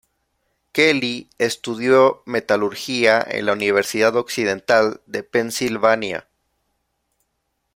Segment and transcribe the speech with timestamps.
[0.71, 6.27] Kelly estudió metalurgia en la Universidad Occidental de Pensilvania.